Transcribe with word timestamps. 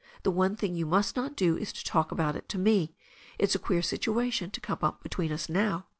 The 0.23 0.31
one 0.31 0.55
thing 0.55 0.73
you 0.73 0.87
must 0.87 1.15
not 1.15 1.35
do 1.35 1.55
is 1.57 1.71
to 1.73 1.83
talk 1.85 2.11
about 2.11 2.35
it 2.35 2.49
to 2.49 2.57
me. 2.57 2.95
It's 3.37 3.53
a 3.53 3.59
queer 3.59 3.83
situation 3.83 4.49
to 4.49 4.59
come 4.59 4.79
up 4.81 5.03
between 5.03 5.31
us 5.31 5.47
now. 5.47 5.85